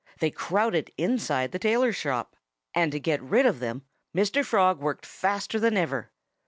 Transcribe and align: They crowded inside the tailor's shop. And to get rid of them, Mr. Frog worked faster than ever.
They 0.17 0.31
crowded 0.31 0.91
inside 0.97 1.51
the 1.51 1.59
tailor's 1.59 1.95
shop. 1.95 2.35
And 2.73 2.91
to 2.91 2.99
get 2.99 3.21
rid 3.21 3.45
of 3.45 3.59
them, 3.59 3.83
Mr. 4.17 4.43
Frog 4.43 4.79
worked 4.79 5.05
faster 5.05 5.59
than 5.59 5.77
ever. 5.77 6.09